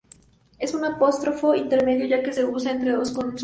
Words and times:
Usa 0.59 0.77
un 0.79 0.83
apóstrofo 0.85 1.53
intermedio 1.53 2.07
ya 2.07 2.23
que 2.23 2.33
se 2.33 2.43
usa 2.43 2.71
entre 2.71 2.93
dos 2.93 3.11
consonantes. 3.11 3.39